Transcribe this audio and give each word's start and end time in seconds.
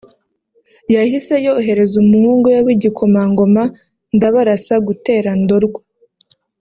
yahise 0.95 1.33
yohereza 1.45 1.95
umuhungu 2.03 2.45
we 2.53 2.59
w’Igikomangoma 2.65 3.63
Ndabarasa 4.15 4.75
gutera 4.87 5.29
Ndorwa 5.41 5.81